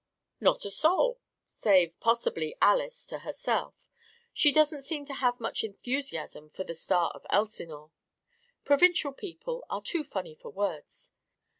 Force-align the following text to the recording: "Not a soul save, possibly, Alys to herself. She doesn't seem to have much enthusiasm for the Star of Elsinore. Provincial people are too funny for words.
"Not 0.39 0.65
a 0.65 0.71
soul 0.71 1.19
save, 1.45 1.93
possibly, 1.99 2.55
Alys 2.59 3.05
to 3.05 3.19
herself. 3.19 3.87
She 4.33 4.51
doesn't 4.51 4.81
seem 4.81 5.05
to 5.05 5.13
have 5.13 5.39
much 5.39 5.63
enthusiasm 5.63 6.49
for 6.49 6.63
the 6.63 6.73
Star 6.73 7.11
of 7.11 7.23
Elsinore. 7.29 7.91
Provincial 8.65 9.13
people 9.13 9.63
are 9.69 9.83
too 9.83 10.03
funny 10.03 10.33
for 10.33 10.49
words. 10.49 11.11